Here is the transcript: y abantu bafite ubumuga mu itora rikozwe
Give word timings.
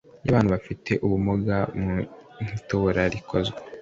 y 0.25 0.27
abantu 0.31 0.49
bafite 0.55 0.91
ubumuga 1.05 1.57
mu 1.81 1.93
itora 2.57 3.01
rikozwe 3.13 3.57